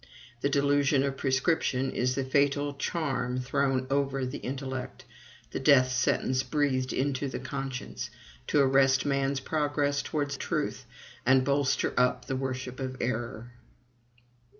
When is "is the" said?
1.91-2.23